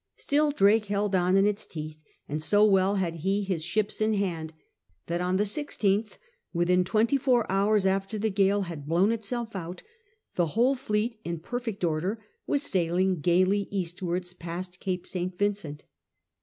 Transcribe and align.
Still 0.17 0.49
Drake 0.49 0.87
held 0.87 1.13
on 1.13 1.37
in 1.37 1.45
its 1.45 1.67
teeth, 1.67 2.01
and 2.27 2.41
so 2.41 2.65
well 2.65 2.95
had 2.95 3.17
he 3.17 3.43
his 3.43 3.63
ships 3.63 4.01
in 4.01 4.15
hand, 4.15 4.51
that 5.05 5.21
on 5.21 5.37
the 5.37 5.43
16th, 5.43 6.17
within 6.51 6.83
twenty 6.83 7.17
four 7.17 7.45
hours 7.51 7.85
after 7.85 8.17
the 8.17 8.31
gale 8.31 8.61
had 8.63 8.87
blown 8.87 9.11
itself 9.11 9.55
out, 9.55 9.83
the 10.33 10.47
whole 10.57 10.73
fleet 10.73 11.19
in 11.23 11.37
perfect 11.37 11.83
order 11.83 12.17
was 12.47 12.63
sailing 12.63 13.19
gaily 13.19 13.67
eastwards 13.69 14.33
past 14.33 14.79
Gape 14.79 15.05
St. 15.05 15.37
Vincent. 15.37 15.83